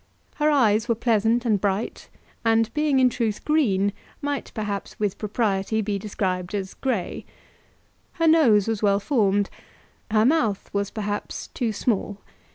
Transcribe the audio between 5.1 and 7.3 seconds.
propriety, be described as grey.